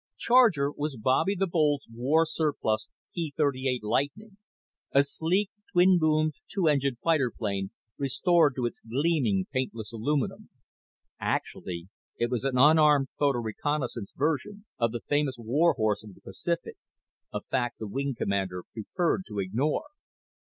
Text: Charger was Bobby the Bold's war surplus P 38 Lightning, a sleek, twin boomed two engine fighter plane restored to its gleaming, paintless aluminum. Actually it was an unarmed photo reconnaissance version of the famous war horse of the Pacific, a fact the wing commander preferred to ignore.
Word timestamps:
Charger 0.17 0.71
was 0.71 0.97
Bobby 0.99 1.35
the 1.35 1.45
Bold's 1.45 1.87
war 1.87 2.25
surplus 2.25 2.87
P 3.13 3.35
38 3.37 3.83
Lightning, 3.83 4.37
a 4.91 5.03
sleek, 5.03 5.51
twin 5.71 5.99
boomed 5.99 6.33
two 6.49 6.67
engine 6.67 6.95
fighter 7.03 7.29
plane 7.29 7.69
restored 7.99 8.55
to 8.55 8.65
its 8.65 8.79
gleaming, 8.79 9.45
paintless 9.53 9.91
aluminum. 9.93 10.49
Actually 11.19 11.87
it 12.17 12.31
was 12.31 12.43
an 12.43 12.57
unarmed 12.57 13.09
photo 13.19 13.37
reconnaissance 13.41 14.11
version 14.15 14.65
of 14.79 14.91
the 14.91 15.01
famous 15.01 15.35
war 15.37 15.73
horse 15.73 16.03
of 16.03 16.15
the 16.15 16.21
Pacific, 16.21 16.77
a 17.31 17.39
fact 17.41 17.77
the 17.77 17.85
wing 17.87 18.15
commander 18.17 18.63
preferred 18.73 19.21
to 19.27 19.37
ignore. 19.37 19.85